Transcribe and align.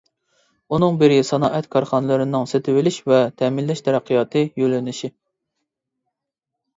ئۇنىڭ 0.75 0.95
بىرى 1.01 1.17
سانائەت 1.27 1.67
كارخانىلىرىنىڭ 1.75 2.47
سېتىۋېلىش 2.51 2.97
ۋە 3.11 3.19
تەمىنلەش 3.41 3.83
تەرەققىياتى 3.89 4.43
يۆلىنىشى. 4.63 5.11